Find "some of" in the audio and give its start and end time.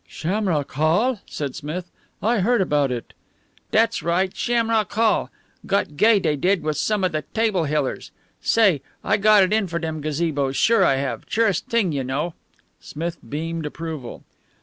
6.77-7.11